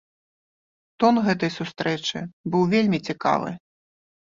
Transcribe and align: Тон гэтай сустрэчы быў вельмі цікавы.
Тон 1.03 1.19
гэтай 1.27 1.51
сустрэчы 1.59 2.19
быў 2.55 2.67
вельмі 2.75 3.03
цікавы. 3.11 3.57